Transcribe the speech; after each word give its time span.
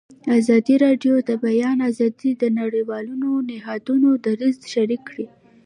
ازادي 0.37 0.75
راډیو 0.85 1.13
د 1.21 1.23
د 1.29 1.31
بیان 1.45 1.77
آزادي 1.89 2.31
د 2.41 2.43
نړیوالو 2.59 3.13
نهادونو 3.49 4.09
دریځ 4.25 4.57
شریک 4.73 5.01
کړی. 5.09 5.27